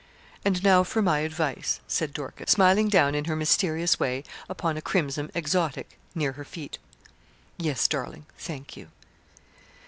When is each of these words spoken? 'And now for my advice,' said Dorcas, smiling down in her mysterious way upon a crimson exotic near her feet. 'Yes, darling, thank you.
'And 0.43 0.63
now 0.63 0.81
for 0.83 0.99
my 1.03 1.19
advice,' 1.19 1.79
said 1.87 2.11
Dorcas, 2.11 2.49
smiling 2.49 2.89
down 2.89 3.13
in 3.13 3.25
her 3.25 3.35
mysterious 3.35 3.99
way 3.99 4.23
upon 4.49 4.75
a 4.75 4.81
crimson 4.81 5.29
exotic 5.35 5.99
near 6.15 6.31
her 6.31 6.43
feet. 6.43 6.79
'Yes, 7.59 7.87
darling, 7.87 8.25
thank 8.35 8.75
you. 8.75 8.87